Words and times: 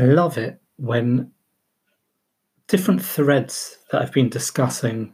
I 0.00 0.04
love 0.04 0.38
it 0.38 0.58
when 0.78 1.30
different 2.68 3.04
threads 3.04 3.76
that 3.90 4.00
I've 4.00 4.14
been 4.14 4.30
discussing 4.30 5.12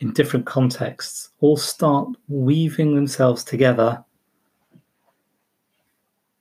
in 0.00 0.12
different 0.12 0.44
contexts 0.44 1.30
all 1.40 1.56
start 1.56 2.10
weaving 2.28 2.94
themselves 2.94 3.42
together 3.42 4.04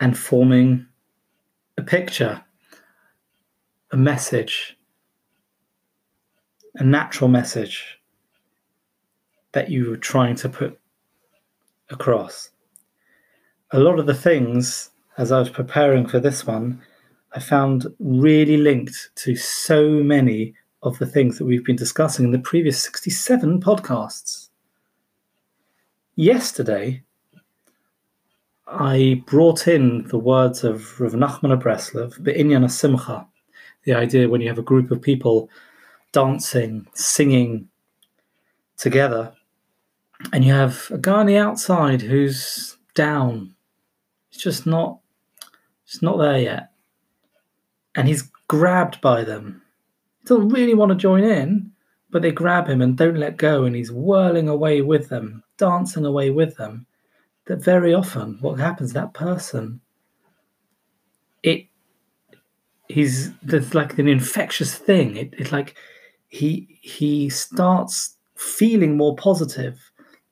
and 0.01 0.17
forming 0.17 0.87
a 1.77 1.83
picture, 1.83 2.43
a 3.91 3.95
message, 3.95 4.77
a 6.75 6.83
natural 6.83 7.29
message 7.29 8.01
that 9.53 9.71
you 9.71 9.89
were 9.89 9.95
trying 9.95 10.35
to 10.35 10.49
put 10.49 10.77
across. 11.91 12.49
A 13.71 13.79
lot 13.79 13.99
of 13.99 14.05
the 14.05 14.13
things, 14.13 14.89
as 15.17 15.31
I 15.31 15.39
was 15.39 15.49
preparing 15.49 16.09
for 16.09 16.19
this 16.19 16.45
one, 16.45 16.81
I 17.33 17.39
found 17.39 17.87
really 17.99 18.57
linked 18.57 19.09
to 19.15 19.35
so 19.35 19.89
many 19.89 20.53
of 20.83 20.97
the 20.99 21.05
things 21.05 21.37
that 21.37 21.45
we've 21.45 21.65
been 21.65 21.75
discussing 21.75 22.25
in 22.25 22.31
the 22.31 22.39
previous 22.39 22.81
67 22.81 23.61
podcasts. 23.61 24.49
Yesterday, 26.15 27.03
I 28.67 29.23
brought 29.27 29.67
in 29.67 30.07
the 30.07 30.17
words 30.17 30.63
of 30.63 30.99
Rav 30.99 31.13
Nachman 31.13 31.53
of 31.53 31.59
Breslov, 31.59 32.21
Be'inyan 32.23 32.69
Simcha, 32.69 33.27
the 33.83 33.93
idea 33.93 34.27
when 34.27 34.41
you 34.41 34.47
have 34.49 34.57
a 34.57 34.63
group 34.63 34.91
of 34.91 35.01
people 35.01 35.49
dancing, 36.11 36.87
singing 36.93 37.69
together, 38.77 39.33
and 40.33 40.43
you 40.43 40.53
have 40.53 40.89
a 40.91 40.97
guy 40.97 41.19
on 41.19 41.25
the 41.25 41.37
outside 41.37 42.01
who's 42.01 42.77
down. 42.95 43.53
He's 44.29 44.41
just 44.41 44.65
not, 44.65 44.99
just 45.85 46.01
not 46.01 46.17
there 46.17 46.39
yet, 46.39 46.71
and 47.97 48.07
he's 48.07 48.31
grabbed 48.47 49.01
by 49.01 49.25
them. 49.25 49.61
He 50.21 50.27
doesn't 50.29 50.49
really 50.49 50.73
want 50.73 50.91
to 50.91 50.95
join 50.95 51.23
in, 51.23 51.71
but 52.09 52.21
they 52.21 52.31
grab 52.31 52.67
him 52.67 52.81
and 52.81 52.97
don't 52.97 53.17
let 53.17 53.35
go, 53.35 53.65
and 53.65 53.75
he's 53.75 53.91
whirling 53.91 54.47
away 54.47 54.81
with 54.81 55.09
them, 55.09 55.43
dancing 55.57 56.05
away 56.05 56.29
with 56.29 56.55
them. 56.55 56.85
That 57.47 57.57
very 57.61 57.93
often 57.93 58.37
what 58.39 58.59
happens 58.59 58.93
that 58.93 59.13
person 59.13 59.81
it 61.43 61.67
he's 62.87 63.31
there's 63.41 63.73
like 63.73 63.97
an 63.97 64.07
infectious 64.07 64.75
thing. 64.75 65.15
It, 65.15 65.33
it's 65.37 65.51
like 65.51 65.75
he 66.27 66.79
he 66.81 67.29
starts 67.29 68.15
feeling 68.35 68.97
more 68.97 69.15
positive 69.15 69.86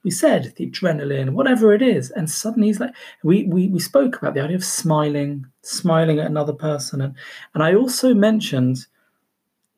we 0.05 0.11
said 0.11 0.53
the 0.55 0.69
adrenaline 0.69 1.31
whatever 1.31 1.73
it 1.73 1.81
is 1.81 2.11
and 2.11 2.29
suddenly 2.29 2.67
he's 2.67 2.79
like 2.79 2.95
we 3.23 3.43
we, 3.45 3.67
we 3.67 3.79
spoke 3.79 4.15
about 4.15 4.33
the 4.35 4.39
idea 4.39 4.55
of 4.55 4.63
smiling 4.63 5.45
smiling 5.63 6.19
at 6.19 6.27
another 6.27 6.53
person 6.53 7.01
and 7.01 7.15
and 7.53 7.63
i 7.63 7.73
also 7.73 8.13
mentioned 8.13 8.85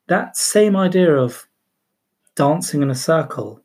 that 0.08 0.38
same 0.38 0.75
idea 0.75 1.16
of 1.16 1.47
dancing 2.36 2.84
in 2.84 2.92
a 2.92 2.95
circle 2.95 3.61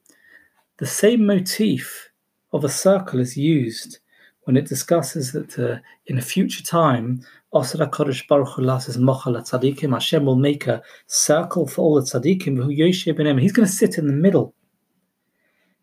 the 0.78 0.86
same 0.86 1.26
motif 1.26 2.08
of 2.52 2.64
a 2.64 2.68
circle 2.68 3.20
is 3.20 3.36
used 3.36 3.98
when 4.44 4.56
it 4.56 4.66
discusses 4.66 5.32
that 5.32 5.58
uh, 5.58 5.78
in 6.06 6.18
a 6.18 6.22
future 6.22 6.64
time, 6.64 7.24
Osra 7.52 7.86
Kodesh 7.86 8.26
Baruch 8.26 8.48
Hu 8.48 8.64
says 8.80 8.96
Mochal 8.96 9.36
Tzadikim, 9.36 9.92
Hashem 9.92 10.24
will 10.24 10.36
make 10.36 10.66
a 10.66 10.82
circle 11.06 11.68
for 11.68 11.82
all 11.82 11.94
the 11.94 12.00
Tzadikim 12.00 12.56
who 12.56 12.68
Yoshe 12.68 13.06
Benem. 13.16 13.40
He's 13.40 13.52
going 13.52 13.68
to 13.68 13.72
sit 13.72 13.98
in 13.98 14.08
the 14.08 14.12
middle. 14.12 14.54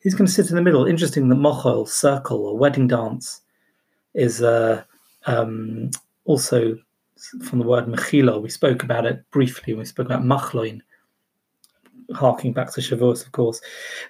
He's 0.02 0.16
going 0.16 0.28
to 0.28 0.32
sit 0.32 0.50
in 0.50 0.56
the 0.56 0.62
middle. 0.62 0.86
Interesting 0.86 1.30
that 1.30 1.36
Mochal, 1.36 1.88
circle, 1.88 2.46
or 2.46 2.58
wedding 2.58 2.88
dance, 2.88 3.42
is 4.14 4.42
uh, 4.42 4.84
um, 5.26 5.92
also 6.26 6.78
from 7.44 7.60
the 7.60 7.66
word 7.66 7.86
Mechila. 7.86 8.42
We 8.42 8.50
spoke 8.50 8.84
about 8.84 9.06
it 9.06 9.30
briefly 9.32 9.74
when 9.74 9.80
we 9.80 9.86
spoke 9.86 10.06
about 10.06 10.24
Machloin, 10.24 10.82
harking 12.14 12.54
back 12.54 12.72
to 12.74 12.82
Shavuos, 12.82 13.26
of 13.26 13.32
course, 13.34 13.62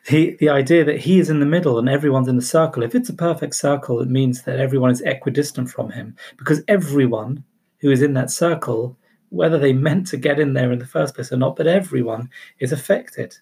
the, 0.07 0.37
the 0.39 0.49
idea 0.49 0.83
that 0.85 0.99
he 0.99 1.19
is 1.19 1.29
in 1.29 1.39
the 1.39 1.45
middle 1.45 1.79
and 1.79 1.89
everyone's 1.89 2.27
in 2.27 2.35
the 2.35 2.41
circle. 2.41 2.83
If 2.83 2.95
it's 2.95 3.09
a 3.09 3.13
perfect 3.13 3.55
circle, 3.55 3.99
it 3.99 4.09
means 4.09 4.43
that 4.43 4.59
everyone 4.59 4.91
is 4.91 5.01
equidistant 5.01 5.69
from 5.69 5.91
him 5.91 6.15
because 6.37 6.61
everyone 6.67 7.43
who 7.79 7.91
is 7.91 8.01
in 8.01 8.13
that 8.13 8.29
circle, 8.29 8.97
whether 9.29 9.57
they 9.57 9.73
meant 9.73 10.07
to 10.07 10.17
get 10.17 10.39
in 10.39 10.53
there 10.53 10.71
in 10.71 10.79
the 10.79 10.85
first 10.85 11.15
place 11.15 11.31
or 11.31 11.37
not, 11.37 11.55
but 11.55 11.67
everyone 11.67 12.29
is 12.59 12.71
affected. 12.71 13.37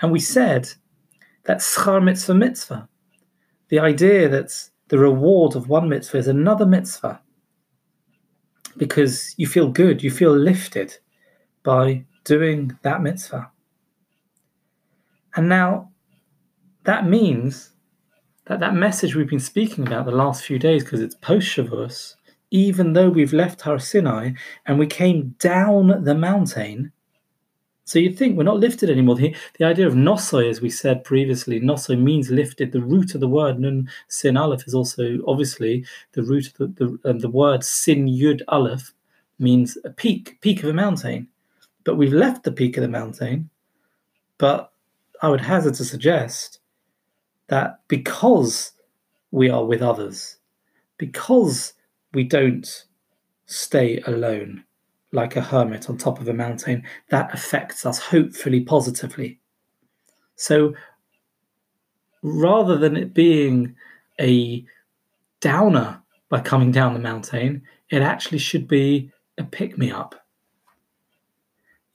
And 0.00 0.12
we 0.12 0.20
said 0.20 0.72
that 1.46 1.58
schar 1.58 2.02
mitzvah 2.02 2.34
mitzvah, 2.34 2.88
the 3.68 3.78
idea 3.78 4.28
that 4.28 4.52
the 4.88 4.98
reward 4.98 5.56
of 5.56 5.68
one 5.68 5.88
mitzvah 5.88 6.18
is 6.18 6.28
another 6.28 6.66
mitzvah 6.66 7.20
because 8.76 9.34
you 9.36 9.46
feel 9.46 9.70
good, 9.70 10.02
you 10.02 10.10
feel 10.10 10.36
lifted 10.36 10.98
by 11.62 12.04
doing 12.24 12.76
that 12.82 13.02
mitzvah. 13.02 13.50
And 15.34 15.48
now 15.48 15.90
that 16.84 17.06
means 17.06 17.72
that 18.46 18.60
that 18.60 18.74
message 18.74 19.14
we've 19.14 19.28
been 19.28 19.40
speaking 19.40 19.86
about 19.86 20.06
the 20.06 20.12
last 20.12 20.44
few 20.44 20.58
days, 20.58 20.84
because 20.84 21.00
it's 21.00 21.16
post 21.16 21.48
Shavuos, 21.48 22.14
even 22.50 22.92
though 22.92 23.08
we've 23.08 23.32
left 23.32 23.62
Har 23.62 23.78
Sinai 23.78 24.32
and 24.66 24.78
we 24.78 24.86
came 24.86 25.34
down 25.38 26.04
the 26.04 26.14
mountain, 26.14 26.92
so 27.86 27.98
you'd 27.98 28.18
think 28.18 28.36
we're 28.36 28.42
not 28.42 28.60
lifted 28.60 28.90
anymore. 28.90 29.14
The, 29.14 29.34
the 29.58 29.64
idea 29.64 29.86
of 29.86 29.94
nosoi, 29.94 30.50
as 30.50 30.60
we 30.60 30.68
said 30.68 31.04
previously, 31.04 31.58
nosoi 31.60 31.98
means 31.98 32.30
lifted. 32.30 32.72
The 32.72 32.82
root 32.82 33.14
of 33.14 33.20
the 33.20 33.28
word 33.28 33.58
nun 33.58 33.88
sin 34.08 34.36
aleph 34.36 34.66
is 34.66 34.74
also 34.74 35.18
obviously 35.26 35.86
the 36.12 36.22
root 36.22 36.48
of 36.48 36.54
the, 36.54 36.66
the, 36.66 37.10
um, 37.10 37.20
the 37.20 37.30
word 37.30 37.64
sin 37.64 38.06
yud 38.06 38.42
aleph 38.48 38.92
means 39.38 39.78
a 39.84 39.90
peak, 39.90 40.38
peak 40.42 40.62
of 40.62 40.68
a 40.68 40.74
mountain 40.74 41.28
but 41.86 41.96
we've 41.96 42.12
left 42.12 42.42
the 42.42 42.52
peak 42.52 42.76
of 42.76 42.82
the 42.82 42.88
mountain. 42.88 43.48
But 44.38 44.72
I 45.22 45.28
would 45.28 45.40
hazard 45.40 45.74
to 45.74 45.84
suggest 45.84 46.58
that 47.46 47.80
because 47.86 48.72
we 49.30 49.48
are 49.48 49.64
with 49.64 49.80
others, 49.80 50.36
because 50.98 51.72
we 52.12 52.24
don't 52.24 52.84
stay 53.46 54.00
alone 54.00 54.64
like 55.16 55.34
a 55.34 55.40
hermit 55.40 55.90
on 55.90 55.98
top 55.98 56.20
of 56.20 56.28
a 56.28 56.32
mountain, 56.32 56.84
that 57.08 57.34
affects 57.34 57.84
us 57.84 57.98
hopefully 57.98 58.60
positively. 58.60 59.40
So 60.36 60.74
rather 62.22 62.76
than 62.78 62.96
it 62.96 63.14
being 63.14 63.74
a 64.20 64.64
downer 65.40 66.00
by 66.28 66.40
coming 66.40 66.70
down 66.70 66.94
the 66.94 67.00
mountain, 67.00 67.62
it 67.90 68.02
actually 68.02 68.38
should 68.38 68.68
be 68.68 69.10
a 69.38 69.44
pick 69.44 69.76
me 69.76 69.90
up. 69.90 70.14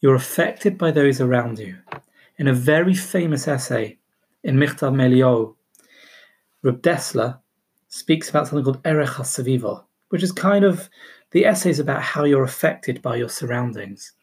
You're 0.02 0.16
affected 0.16 0.78
by 0.78 0.92
those 0.92 1.22
around 1.22 1.60
you. 1.60 1.78
In 2.38 2.48
a 2.48 2.54
very 2.54 2.96
famous 2.96 3.48
essay 3.48 4.00
in 4.44 4.58
Michtav 4.58 4.94
MeEliyahu, 4.94 5.56
Reb 6.64 6.82
Dessler 6.82 7.40
speaks 7.90 8.30
about 8.30 8.48
something 8.48 8.64
called 8.64 8.82
Erech 8.86 9.18
which 10.10 10.24
is 10.24 10.32
kind 10.32 10.66
of 10.66 10.90
the 11.32 11.46
essays 11.46 11.80
about 11.80 12.02
how 12.02 12.24
you're 12.24 12.44
affected 12.44 13.02
by 13.02 13.16
your 13.16 13.30
surroundings. 13.30 14.14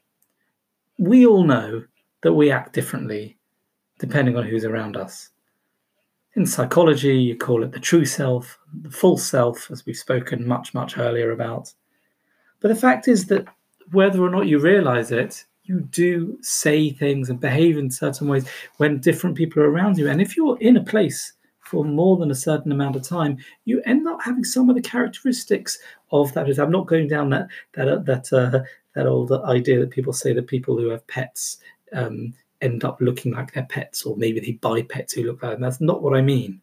We 0.98 1.26
all 1.26 1.44
know 1.44 1.84
that 2.22 2.32
we 2.32 2.50
act 2.50 2.72
differently 2.72 3.36
depending 3.98 4.36
on 4.36 4.44
who's 4.44 4.64
around 4.64 4.96
us. 4.96 5.30
In 6.34 6.46
psychology, 6.46 7.16
you 7.16 7.36
call 7.36 7.64
it 7.64 7.72
the 7.72 7.80
true 7.80 8.04
self, 8.04 8.58
the 8.82 8.90
false 8.90 9.24
self, 9.24 9.70
as 9.70 9.84
we've 9.84 9.96
spoken 9.96 10.46
much, 10.46 10.72
much 10.72 10.96
earlier 10.96 11.32
about. 11.32 11.72
But 12.60 12.68
the 12.68 12.76
fact 12.76 13.08
is 13.08 13.26
that 13.26 13.46
whether 13.90 14.22
or 14.22 14.30
not 14.30 14.46
you 14.46 14.58
realize 14.58 15.10
it, 15.10 15.44
you 15.64 15.80
do 15.80 16.38
say 16.40 16.90
things 16.90 17.28
and 17.28 17.40
behave 17.40 17.76
in 17.76 17.90
certain 17.90 18.28
ways 18.28 18.48
when 18.76 19.00
different 19.00 19.36
people 19.36 19.62
are 19.62 19.70
around 19.70 19.98
you. 19.98 20.08
And 20.08 20.20
if 20.20 20.36
you're 20.36 20.58
in 20.60 20.76
a 20.76 20.84
place 20.84 21.32
for 21.68 21.84
more 21.84 22.16
than 22.16 22.30
a 22.30 22.34
certain 22.34 22.72
amount 22.72 22.96
of 22.96 23.02
time, 23.02 23.36
you 23.66 23.82
end 23.84 24.08
up 24.08 24.22
having 24.22 24.44
some 24.44 24.70
of 24.70 24.76
the 24.76 24.82
characteristics 24.82 25.78
of 26.10 26.32
that. 26.32 26.58
I'm 26.58 26.70
not 26.70 26.86
going 26.86 27.08
down 27.08 27.28
that 27.30 27.48
that 27.74 27.88
uh, 27.88 27.98
that 27.98 28.32
uh, 28.32 28.60
that 28.94 29.06
old 29.06 29.30
idea 29.32 29.78
that 29.80 29.90
people 29.90 30.12
say 30.12 30.32
that 30.32 30.46
people 30.46 30.78
who 30.78 30.88
have 30.88 31.06
pets 31.06 31.58
um, 31.92 32.32
end 32.62 32.84
up 32.84 33.00
looking 33.00 33.32
like 33.32 33.52
their 33.52 33.66
pets, 33.66 34.04
or 34.04 34.16
maybe 34.16 34.40
they 34.40 34.52
buy 34.52 34.82
pets 34.82 35.12
who 35.12 35.24
look 35.24 35.42
like 35.42 35.52
them. 35.52 35.60
That's 35.60 35.80
not 35.80 36.02
what 36.02 36.16
I 36.16 36.22
mean. 36.22 36.60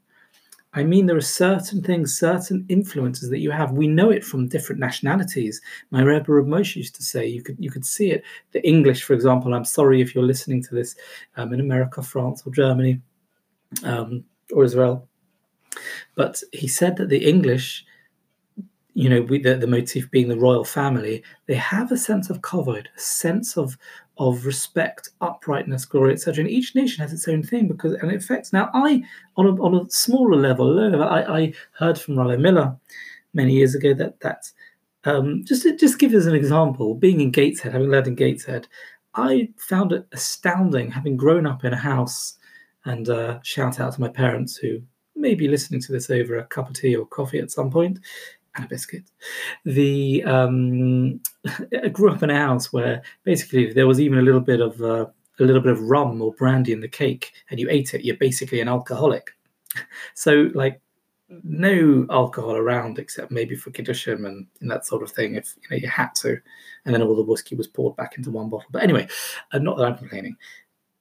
I 0.74 0.84
mean, 0.84 1.06
there 1.06 1.16
are 1.16 1.22
certain 1.22 1.82
things, 1.82 2.20
certain 2.20 2.66
influences 2.68 3.30
that 3.30 3.40
you 3.40 3.50
have. 3.52 3.72
We 3.72 3.88
know 3.88 4.10
it 4.10 4.26
from 4.26 4.50
different 4.50 4.82
nationalities. 4.82 5.62
My 5.92 6.02
Rebbe 6.02 6.34
Reb 6.34 6.48
Moshe 6.48 6.76
used 6.76 6.96
to 6.96 7.04
say 7.04 7.26
you 7.28 7.44
could 7.44 7.58
you 7.60 7.72
could 7.72 7.86
see 7.86 8.12
it. 8.12 8.24
The 8.52 8.68
English, 8.68 9.04
for 9.04 9.14
example. 9.14 9.54
I'm 9.54 9.66
sorry 9.66 10.02
if 10.02 10.14
you're 10.14 10.32
listening 10.32 10.64
to 10.64 10.76
this 10.76 10.96
um, 11.38 11.54
in 11.54 11.62
America, 11.62 12.02
France, 12.02 12.44
or 12.46 12.52
Germany, 12.52 13.00
um, 13.84 14.26
or 14.54 14.64
Israel. 14.64 15.08
But 16.16 16.42
he 16.54 16.68
said 16.68 16.96
that 16.98 17.10
the 17.10 17.26
English 17.26 17.86
you 18.96 19.10
know, 19.10 19.22
we, 19.24 19.40
the, 19.40 19.56
the 19.56 19.68
motif 19.68 20.10
being 20.10 20.30
the 20.30 20.38
royal 20.38 20.64
family, 20.64 21.22
they 21.48 21.56
have 21.56 21.92
a 21.92 21.98
sense 21.98 22.30
of 22.30 22.42
kavod, 22.42 22.86
a 22.96 23.00
sense 23.00 23.58
of 23.58 23.78
of 24.18 24.46
respect, 24.46 25.10
uprightness, 25.20 25.84
glory, 25.84 26.14
etc. 26.14 26.42
And 26.42 26.50
each 26.50 26.74
nation 26.74 27.02
has 27.02 27.12
its 27.12 27.28
own 27.28 27.44
thing 27.44 27.68
because 27.68 27.94
and 27.96 28.10
it 28.10 28.24
affects. 28.24 28.54
Now, 28.54 28.70
I 28.74 29.04
on 29.36 29.48
a, 29.48 29.62
on 29.62 29.76
a 29.76 29.90
smaller 29.90 30.38
level, 30.38 30.80
I, 31.04 31.24
I 31.24 31.54
heard 31.78 32.00
from 32.00 32.18
Rollo 32.18 32.38
Miller 32.38 32.76
many 33.34 33.54
years 33.54 33.76
ago 33.76 33.94
that 33.94 34.22
that 34.22 34.50
um, 35.04 35.44
just 35.44 35.64
to, 35.64 35.76
just 35.76 36.00
give 36.00 36.14
us 36.14 36.26
an 36.26 36.34
example, 36.34 36.96
being 36.96 37.20
in 37.20 37.32
Gateshead, 37.32 37.74
having 37.74 37.90
lived 37.90 38.08
in 38.08 38.16
Gateshead, 38.16 38.66
I 39.14 39.50
found 39.58 39.92
it 39.92 40.08
astounding 40.14 40.90
having 40.90 41.18
grown 41.18 41.46
up 41.46 41.66
in 41.66 41.74
a 41.74 41.78
house. 41.78 42.38
And 42.86 43.10
uh, 43.10 43.40
shout 43.44 43.80
out 43.80 43.94
to 43.94 44.02
my 44.02 44.10
parents 44.10 44.56
who 44.56 44.82
may 45.16 45.36
be 45.36 45.48
listening 45.48 45.82
to 45.82 45.92
this 45.92 46.10
over 46.10 46.38
a 46.38 46.46
cup 46.46 46.70
of 46.70 46.76
tea 46.76 46.96
or 46.96 47.06
coffee 47.06 47.40
at 47.40 47.52
some 47.52 47.72
point 47.72 48.00
and 48.56 48.66
a 48.66 48.68
biscuit. 48.68 49.04
The 49.66 50.24
um, 50.24 51.20
I 51.84 51.90
grew 51.90 52.12
up 52.12 52.24
in 52.24 52.30
a 52.30 52.38
house 52.38 52.72
where 52.72 53.02
basically 53.24 53.74
there 53.74 53.88
was 53.88 54.00
even 54.00 54.20
a 54.20 54.24
little 54.24 54.42
bit 54.42 54.62
of 54.62 54.82
uh, 54.82 55.08
a 55.40 55.44
little 55.44 55.62
bit 55.62 55.72
of 55.72 55.82
rum 55.82 56.22
or 56.22 56.34
brandy 56.34 56.72
in 56.72 56.80
the 56.80 56.88
cake, 56.88 57.34
and 57.50 57.60
you 57.60 57.68
ate 57.70 57.94
it. 57.94 58.06
You're 58.06 58.18
basically 58.18 58.62
an 58.62 58.68
alcoholic. 58.68 59.32
So 60.14 60.50
like 60.54 60.80
no 61.44 62.06
alcohol 62.10 62.56
around 62.56 63.00
except 63.00 63.32
maybe 63.32 63.56
for 63.56 63.72
kiddushin 63.72 64.26
and, 64.28 64.46
and, 64.62 64.70
that 64.70 64.86
sort 64.86 65.02
of 65.02 65.12
thing 65.12 65.36
if 65.36 65.56
you 65.64 65.70
know 65.70 65.78
you 65.78 65.88
had 65.88 66.14
to 66.14 66.38
and 66.86 66.94
then 66.94 67.02
all 67.02 67.16
the 67.16 67.24
whiskey 67.24 67.56
was 67.56 67.68
poured 67.68 67.96
back 67.96 68.16
into 68.16 68.30
one 68.30 68.48
bottle 68.48 68.70
but 68.72 68.84
anyway 68.84 69.08
uh, 69.52 69.58
not 69.58 69.76
that 69.76 69.86
i'm 69.86 69.98
complaining 69.98 70.36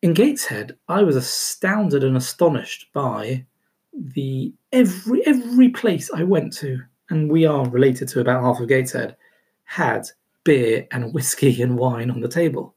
in 0.05 0.13
gateshead 0.13 0.77
i 0.89 1.03
was 1.03 1.17
astounded 1.17 2.05
and 2.05 2.17
astonished 2.17 2.87
by 2.93 3.45
the 3.93 4.53
every 4.73 5.27
every 5.27 5.69
place 5.71 6.11
i 6.15 6.23
went 6.23 6.53
to 6.53 6.79
and 7.11 7.31
we 7.31 7.45
are 7.47 7.69
related 7.71 8.09
to 8.09 8.21
about 8.21 8.43
half 8.43 8.61
of 8.61 8.69
gateshead 8.69 9.17
had 9.65 10.07
beer 10.45 10.87
and 10.91 11.13
whiskey 11.13 11.63
and 11.63 11.77
wine 11.77 12.11
on 12.11 12.21
the 12.21 12.29
table. 12.29 12.75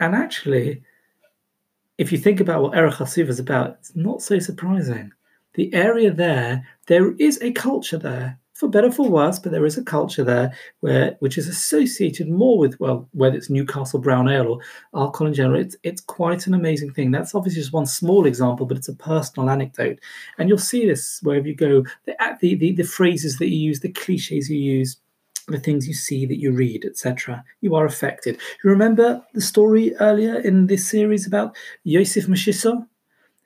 And 0.00 0.14
actually 0.14 0.82
if 1.98 2.12
you 2.12 2.18
think 2.18 2.40
about 2.40 2.62
what 2.62 2.76
erech 2.76 2.94
hasuv 2.94 3.28
is 3.28 3.38
about 3.38 3.70
it's 3.80 3.96
not 3.96 4.20
so 4.20 4.38
surprising. 4.38 5.12
The 5.54 5.72
area 5.72 6.12
there, 6.12 6.66
there 6.86 7.12
is 7.12 7.40
a 7.40 7.52
culture 7.52 7.96
there, 7.96 8.38
for 8.56 8.68
better 8.68 8.90
for 8.90 9.08
worse, 9.08 9.38
but 9.38 9.52
there 9.52 9.66
is 9.66 9.76
a 9.76 9.84
culture 9.84 10.24
there 10.24 10.54
where 10.80 11.16
which 11.20 11.36
is 11.36 11.46
associated 11.46 12.28
more 12.28 12.58
with 12.58 12.78
well, 12.80 13.08
whether 13.12 13.36
it's 13.36 13.50
Newcastle 13.50 14.00
Brown 14.00 14.28
Ale 14.28 14.48
or 14.48 14.60
alcohol 14.94 15.26
in 15.26 15.34
general. 15.34 15.60
It's 15.60 15.76
it's 15.82 16.00
quite 16.00 16.46
an 16.46 16.54
amazing 16.54 16.92
thing. 16.92 17.10
That's 17.10 17.34
obviously 17.34 17.60
just 17.60 17.72
one 17.72 17.86
small 17.86 18.26
example, 18.26 18.64
but 18.64 18.78
it's 18.78 18.88
a 18.88 18.94
personal 18.94 19.50
anecdote, 19.50 19.98
and 20.38 20.48
you'll 20.48 20.58
see 20.58 20.86
this 20.86 21.20
wherever 21.22 21.46
you 21.46 21.54
go. 21.54 21.84
The 22.06 22.16
the 22.40 22.54
the, 22.54 22.72
the 22.72 22.84
phrases 22.84 23.38
that 23.38 23.48
you 23.48 23.58
use, 23.58 23.80
the 23.80 23.92
cliches 23.92 24.48
you 24.48 24.58
use 24.58 24.96
the 25.48 25.60
things 25.60 25.86
you 25.86 25.94
see 25.94 26.26
that 26.26 26.40
you 26.40 26.50
read, 26.50 26.84
etc. 26.84 27.44
You 27.60 27.76
are 27.76 27.84
affected. 27.84 28.40
You 28.64 28.70
remember 28.70 29.22
the 29.32 29.40
story 29.40 29.94
earlier 29.96 30.40
in 30.40 30.66
this 30.66 30.88
series 30.88 31.24
about 31.24 31.56
Yosef 31.84 32.26
Mashiso? 32.26 32.86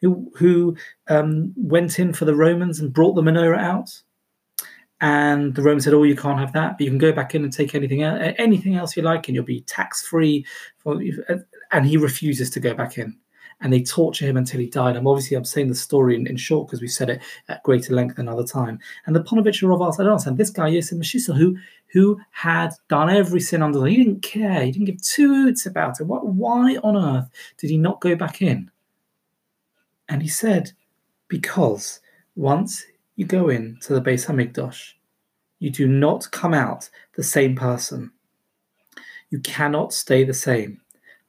who 0.00 0.32
who 0.36 0.76
um, 1.08 1.52
went 1.56 1.98
in 1.98 2.12
for 2.12 2.24
the 2.24 2.34
Romans 2.34 2.80
and 2.80 2.92
brought 2.92 3.14
the 3.14 3.22
menorah 3.22 3.58
out. 3.58 4.02
And 5.00 5.54
the 5.54 5.62
Romans 5.62 5.84
said, 5.84 5.94
"Oh, 5.94 6.02
you 6.02 6.16
can't 6.16 6.38
have 6.38 6.52
that, 6.52 6.76
but 6.76 6.84
you 6.84 6.90
can 6.90 6.98
go 6.98 7.12
back 7.12 7.34
in 7.34 7.42
and 7.42 7.52
take 7.52 7.74
anything 7.74 8.02
else, 8.02 8.34
anything 8.38 8.74
else 8.76 8.96
you 8.96 9.02
like, 9.02 9.28
and 9.28 9.34
you'll 9.34 9.44
be 9.44 9.62
tax 9.62 10.06
free." 10.06 10.44
Uh, 10.84 10.98
and 11.72 11.86
he 11.86 11.96
refuses 11.96 12.50
to 12.50 12.60
go 12.60 12.74
back 12.74 12.98
in, 12.98 13.16
and 13.60 13.72
they 13.72 13.82
torture 13.82 14.26
him 14.26 14.36
until 14.36 14.60
he 14.60 14.66
died. 14.66 14.96
I'm 14.96 15.06
obviously 15.06 15.36
I'm 15.36 15.44
saying 15.44 15.68
the 15.68 15.74
story 15.74 16.14
in, 16.16 16.26
in 16.26 16.36
short 16.36 16.66
because 16.66 16.82
we 16.82 16.88
said 16.88 17.10
it 17.10 17.22
at 17.48 17.62
greater 17.62 17.94
length 17.94 18.18
another 18.18 18.44
time. 18.44 18.78
And 19.06 19.16
the 19.16 19.24
Ponevezher 19.24 19.68
Rav 19.68 19.80
asked, 19.80 20.00
"I 20.00 20.02
don't 20.02 20.12
understand 20.12 20.38
this 20.38 20.50
guy 20.50 20.68
Yosef 20.68 20.98
Mashiso, 20.98 21.36
who 21.36 21.56
who 21.92 22.20
had 22.30 22.72
done 22.88 23.08
every 23.10 23.40
sin 23.40 23.62
under 23.62 23.78
the 23.78 23.86
he 23.86 23.96
didn't 23.96 24.22
care, 24.22 24.64
he 24.64 24.70
didn't 24.70 24.86
give 24.86 25.02
two 25.02 25.34
hoots 25.34 25.66
about 25.66 26.00
it. 26.00 26.06
What, 26.06 26.26
why 26.26 26.76
on 26.84 26.96
earth 26.96 27.28
did 27.56 27.70
he 27.70 27.78
not 27.78 28.00
go 28.00 28.14
back 28.16 28.42
in?" 28.42 28.70
And 30.10 30.22
he 30.22 30.28
said, 30.28 30.72
Because 31.28 32.00
once 32.34 32.84
you 33.20 33.26
go 33.26 33.50
in 33.50 33.76
to 33.82 33.92
the 33.92 34.00
Beis 34.00 34.24
Hamikdash, 34.28 34.94
you 35.58 35.68
do 35.68 35.86
not 35.86 36.30
come 36.30 36.54
out 36.54 36.88
the 37.16 37.22
same 37.22 37.54
person. 37.54 38.12
You 39.28 39.40
cannot 39.40 39.92
stay 39.92 40.24
the 40.24 40.32
same. 40.32 40.80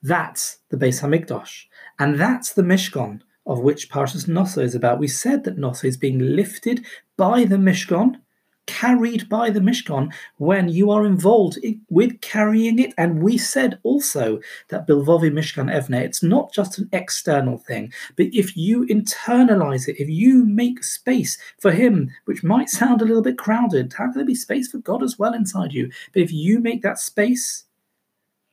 That's 0.02 0.60
the 0.70 0.78
Beis 0.78 1.02
Hamikdash. 1.02 1.66
And 2.00 2.18
that's 2.18 2.54
the 2.54 2.62
Mishkan 2.62 3.20
of 3.46 3.60
which 3.60 3.90
Parshas 3.90 4.26
Noso 4.26 4.64
is 4.64 4.74
about. 4.74 5.00
We 5.00 5.10
said 5.10 5.44
that 5.44 5.58
Noso 5.58 5.84
is 5.84 5.98
being 5.98 6.20
lifted 6.20 6.86
by 7.18 7.44
the 7.44 7.58
Mishkan 7.58 8.22
carried 8.72 9.28
by 9.28 9.50
the 9.50 9.60
Mishkan 9.60 10.14
when 10.38 10.70
you 10.70 10.92
are 10.92 11.06
involved 11.06 11.60
with 11.90 12.22
carrying 12.22 12.80
it. 12.80 12.94
And 12.98 13.22
we 13.22 13.38
said 13.38 13.80
also 13.84 14.40
that 14.70 14.88
Bilvovi 14.88 15.30
Mishkan 15.30 15.70
Evne, 15.70 16.00
it's 16.00 16.24
not 16.24 16.54
just 16.54 16.78
an 16.78 16.88
external 16.94 17.58
thing, 17.58 17.92
but 18.16 18.28
if 18.28 18.56
you 18.56 18.86
internalize 18.86 19.90
it, 19.90 20.02
if 20.02 20.08
you 20.08 20.46
make 20.46 20.86
space 20.86 21.38
for 21.60 21.72
Him, 21.72 22.12
which 22.26 22.44
might 22.44 22.70
sound 22.70 23.02
a 23.02 23.06
little 23.06 23.22
bit 23.22 23.38
crowded, 23.38 23.94
how 23.98 24.06
can 24.06 24.14
there 24.14 24.26
be 24.26 24.36
space 24.36 24.72
for 24.72 24.78
God 24.78 25.04
as 25.04 25.20
well 25.20 25.34
inside 25.34 25.74
you? 25.74 25.92
But 26.14 26.22
if 26.22 26.32
you 26.32 26.60
make 26.60 26.82
that 26.82 26.98
space 26.98 27.66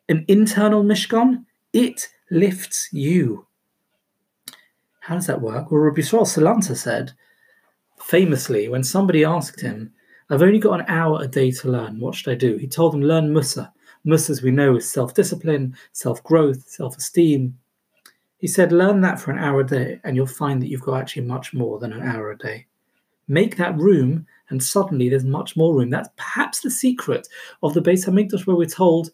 an 0.08 0.24
internal 0.26 0.82
Mishkan, 0.82 1.44
it 1.72 2.08
lifts 2.30 2.88
you. 2.92 3.46
How 5.00 5.14
does 5.14 5.28
that 5.28 5.40
work? 5.40 5.70
Well, 5.70 5.80
Rabbi 5.80 6.00
Yisrael 6.00 6.26
Salanta 6.26 6.76
said, 6.76 7.12
famously, 8.00 8.68
when 8.68 8.82
somebody 8.82 9.24
asked 9.24 9.60
him, 9.60 9.92
I've 10.30 10.42
only 10.42 10.58
got 10.58 10.80
an 10.80 10.86
hour 10.88 11.22
a 11.22 11.28
day 11.28 11.50
to 11.50 11.70
learn. 11.70 12.00
What 12.00 12.14
should 12.14 12.30
I 12.30 12.34
do? 12.34 12.56
He 12.56 12.66
told 12.66 12.92
them, 12.92 13.02
learn 13.02 13.32
Mussar. 13.32 13.72
Mussar, 14.06 14.30
as 14.30 14.42
we 14.42 14.50
know, 14.50 14.76
is 14.76 14.90
self 14.90 15.14
discipline, 15.14 15.76
self 15.92 16.22
growth, 16.22 16.69
self 16.69 16.96
esteem. 16.96 17.58
He 18.38 18.46
said, 18.46 18.70
learn 18.70 19.00
that 19.00 19.19
for 19.19 19.32
an 19.32 19.38
hour 19.38 19.60
a 19.60 19.66
day, 19.66 20.00
and 20.04 20.14
you'll 20.14 20.26
find 20.26 20.62
that 20.62 20.69
you've 20.69 20.82
got 20.82 21.00
actually 21.00 21.26
much 21.26 21.54
more 21.54 21.78
than 21.78 21.92
an 21.92 22.02
hour 22.02 22.30
a 22.30 22.38
day. 22.38 22.66
Make 23.26 23.56
that 23.56 23.76
room, 23.76 24.26
and 24.50 24.62
suddenly 24.62 25.08
there's 25.08 25.25
much 25.25 25.56
more 25.56 25.75
room. 25.75 25.90
That's 25.90 26.08
perhaps 26.16 26.60
the 26.60 26.70
secret 26.70 27.26
of 27.62 27.75
the 27.75 27.82
Beis 27.82 28.06
Hamikdash, 28.06 28.46
where 28.46 28.56
we're 28.56 28.66
told, 28.66 29.10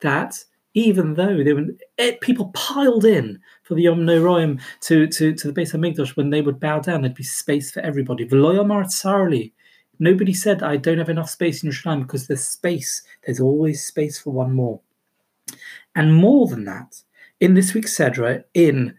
that 0.00 0.44
even 0.74 1.14
though 1.14 1.42
there 1.42 1.56
were 1.56 1.66
eh, 1.98 2.16
people 2.20 2.50
piled 2.54 3.04
in 3.04 3.38
for 3.62 3.74
the 3.74 3.82
Yom 3.82 4.00
Noraim 4.00 4.60
to, 4.82 5.06
to, 5.08 5.34
to 5.34 5.50
the 5.50 5.60
Beis 5.60 5.72
Hamikdash, 5.72 6.16
when 6.16 6.30
they 6.30 6.42
would 6.42 6.60
bow 6.60 6.78
down, 6.78 7.02
there'd 7.02 7.14
be 7.14 7.24
space 7.24 7.70
for 7.70 7.80
everybody. 7.80 8.24
Nobody 10.02 10.32
said, 10.32 10.62
I 10.62 10.76
don't 10.76 10.98
have 10.98 11.08
enough 11.10 11.28
space 11.28 11.62
in 11.62 11.70
Yerushalayim 11.70 12.02
because 12.02 12.26
there's 12.26 12.46
space. 12.46 13.02
There's 13.24 13.40
always 13.40 13.84
space 13.84 14.18
for 14.18 14.30
one 14.30 14.54
more. 14.54 14.80
And 15.94 16.14
more 16.14 16.46
than 16.46 16.64
that, 16.64 17.02
in 17.40 17.54
this 17.54 17.74
week's 17.74 17.96
Sedra, 17.96 18.44
in 18.54 18.94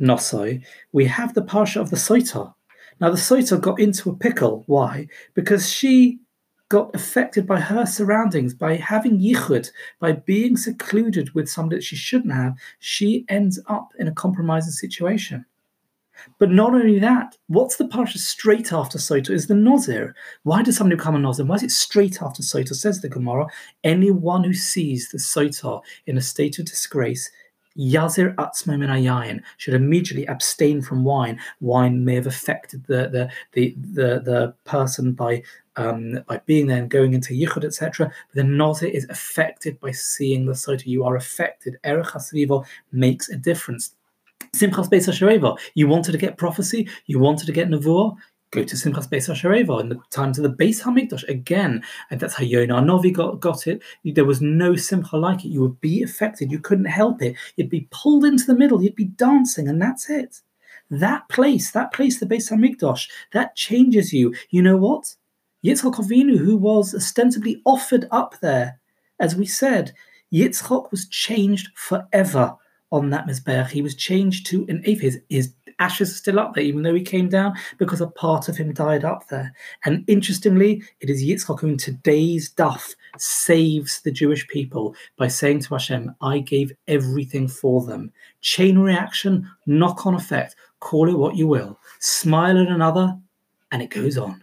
Nosoi, 0.00 0.62
we 0.92 1.06
have 1.06 1.34
the 1.34 1.42
Parsha 1.42 1.80
of 1.80 1.90
the 1.90 1.96
Soitar. 1.96 2.52
Now, 3.00 3.10
the 3.10 3.16
Soitar 3.16 3.60
got 3.60 3.80
into 3.80 4.10
a 4.10 4.16
pickle. 4.16 4.64
Why? 4.66 5.08
Because 5.34 5.70
she 5.70 6.18
got 6.68 6.94
affected 6.94 7.46
by 7.46 7.60
her 7.60 7.86
surroundings, 7.86 8.54
by 8.54 8.76
having 8.76 9.20
yichud, 9.20 9.70
by 10.00 10.12
being 10.12 10.56
secluded 10.56 11.34
with 11.34 11.48
somebody 11.48 11.76
that 11.76 11.84
she 11.84 11.96
shouldn't 11.96 12.32
have, 12.32 12.56
she 12.78 13.24
ends 13.28 13.60
up 13.66 13.92
in 13.98 14.08
a 14.08 14.12
compromising 14.12 14.72
situation. 14.72 15.44
But 16.38 16.50
not 16.50 16.74
only 16.74 16.98
that, 17.00 17.36
what's 17.48 17.76
the 17.76 17.84
parsha 17.84 18.18
straight 18.18 18.72
after 18.72 18.98
Soto 18.98 19.32
is 19.32 19.46
the 19.46 19.54
Nozir. 19.54 20.12
Why 20.44 20.62
does 20.62 20.76
somebody 20.76 20.96
become 20.96 21.16
a 21.16 21.18
Nozir? 21.18 21.46
Why 21.46 21.56
is 21.56 21.62
it 21.62 21.70
straight 21.70 22.22
after 22.22 22.42
Soto? 22.42 22.74
Says 22.74 23.00
the 23.00 23.08
Gemara, 23.08 23.46
anyone 23.82 24.44
who 24.44 24.54
sees 24.54 25.10
the 25.10 25.18
Soto 25.18 25.82
in 26.06 26.16
a 26.16 26.22
state 26.22 26.58
of 26.58 26.66
disgrace 26.66 27.30
Yazir 27.78 28.34
atzmo 28.36 28.78
min 28.78 29.42
should 29.56 29.74
immediately 29.74 30.26
abstain 30.26 30.80
from 30.80 31.04
wine. 31.04 31.38
Wine 31.60 32.04
may 32.04 32.14
have 32.14 32.26
affected 32.26 32.84
the 32.86 33.08
the 33.08 33.30
the 33.52 33.74
the, 33.92 34.20
the 34.20 34.54
person 34.64 35.12
by 35.12 35.42
um, 35.76 36.20
by 36.28 36.40
being 36.46 36.68
there 36.68 36.78
and 36.78 36.90
going 36.90 37.14
into 37.14 37.34
yichud, 37.34 37.64
etc. 37.64 38.06
But 38.06 38.34
the 38.34 38.42
nozir 38.48 38.90
is 38.90 39.06
affected 39.08 39.80
by 39.80 39.90
seeing 39.90 40.46
the 40.46 40.52
sota. 40.52 40.86
You 40.86 41.04
are 41.04 41.16
affected. 41.16 41.78
Erech 41.84 42.06
hasvivo 42.06 42.64
makes 42.92 43.28
a 43.28 43.36
difference. 43.36 43.94
Simchas 44.54 44.88
Beis 44.88 45.08
HaShoeivah. 45.08 45.58
You 45.74 45.88
wanted 45.88 46.12
to 46.12 46.18
get 46.18 46.38
prophecy. 46.38 46.88
You 47.06 47.18
wanted 47.18 47.46
to 47.46 47.52
get 47.52 47.68
nevuah 47.68 48.16
go 48.54 48.64
to 48.64 48.76
Simchas 48.76 49.08
Beis 49.08 49.28
HaShoeivah 49.28 49.80
in 49.80 49.88
the 49.88 50.00
times 50.10 50.38
of 50.38 50.44
the 50.44 50.64
Beis 50.64 50.82
Hamikdash 50.82 51.28
again, 51.28 51.82
and 52.10 52.20
that's 52.20 52.34
how 52.34 52.44
Yonah 52.44 52.80
Novi 52.80 53.10
got, 53.10 53.40
got 53.40 53.66
it. 53.66 53.82
There 54.04 54.24
was 54.24 54.40
no 54.40 54.76
Simcha 54.76 55.16
like 55.16 55.44
it. 55.44 55.48
You 55.48 55.60
would 55.62 55.80
be 55.80 56.02
affected. 56.02 56.52
You 56.52 56.60
couldn't 56.60 56.84
help 56.84 57.20
it. 57.20 57.36
You'd 57.56 57.68
be 57.68 57.88
pulled 57.90 58.24
into 58.24 58.46
the 58.46 58.54
middle. 58.54 58.82
You'd 58.82 58.94
be 58.94 59.06
dancing, 59.06 59.68
and 59.68 59.82
that's 59.82 60.08
it. 60.08 60.40
That 60.90 61.28
place, 61.28 61.72
that 61.72 61.92
place, 61.92 62.20
the 62.20 62.26
Beis 62.26 62.52
Hamikdash, 62.52 63.08
that 63.32 63.56
changes 63.56 64.12
you. 64.12 64.34
You 64.50 64.62
know 64.62 64.76
what? 64.76 65.16
Yitzchak 65.64 65.94
Avinu, 65.94 66.38
who 66.38 66.56
was 66.56 66.94
ostensibly 66.94 67.60
offered 67.64 68.06
up 68.10 68.36
there, 68.40 68.78
as 69.18 69.34
we 69.34 69.46
said, 69.46 69.92
Yitzchak 70.32 70.90
was 70.90 71.08
changed 71.08 71.70
forever 71.74 72.54
on 72.92 73.10
that 73.10 73.26
Mizbeach. 73.26 73.70
He 73.70 73.82
was 73.82 73.94
changed 73.96 74.46
to 74.46 74.64
an 74.68 74.82
atheist. 74.84 75.18
His 75.28 75.54
ashes 75.78 76.10
are 76.10 76.14
still 76.16 76.38
up 76.38 76.54
there, 76.54 76.64
even 76.64 76.82
though 76.82 76.94
he 76.94 77.02
came 77.02 77.28
down, 77.28 77.54
because 77.78 78.00
a 78.00 78.06
part 78.06 78.48
of 78.48 78.56
him 78.56 78.72
died 78.72 79.04
up 79.04 79.28
there. 79.28 79.54
And 79.84 80.04
interestingly, 80.08 80.82
it 81.00 81.10
is 81.10 81.22
Yitzchak 81.22 81.60
who 81.60 81.68
in 81.68 81.76
today's 81.76 82.52
Daf 82.54 82.94
saves 83.18 84.00
the 84.00 84.12
Jewish 84.12 84.46
people 84.48 84.94
by 85.16 85.28
saying 85.28 85.60
to 85.60 85.74
Hashem, 85.74 86.14
I 86.20 86.38
gave 86.38 86.72
everything 86.88 87.48
for 87.48 87.84
them. 87.84 88.12
Chain 88.40 88.78
reaction, 88.78 89.50
knock 89.66 90.06
on 90.06 90.14
effect, 90.14 90.56
call 90.80 91.08
it 91.08 91.18
what 91.18 91.36
you 91.36 91.46
will. 91.46 91.78
Smile 92.00 92.60
at 92.60 92.68
another, 92.68 93.16
and 93.72 93.82
it 93.82 93.90
goes 93.90 94.18
on. 94.18 94.42